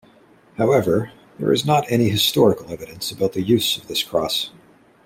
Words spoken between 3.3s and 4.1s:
the use of this